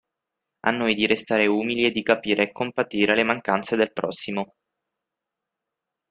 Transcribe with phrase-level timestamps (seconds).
[0.61, 4.55] A noi di restare umili e di capire e compatire le mancanze del prossimo.